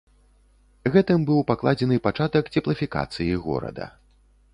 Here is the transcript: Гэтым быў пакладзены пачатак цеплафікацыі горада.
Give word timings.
Гэтым 0.93 1.19
быў 1.27 1.43
пакладзены 1.51 1.97
пачатак 2.07 2.49
цеплафікацыі 2.61 3.29
горада. 3.45 3.85